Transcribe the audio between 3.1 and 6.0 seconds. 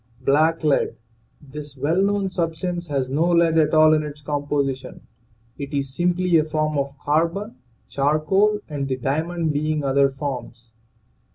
lead at all in its composition; it is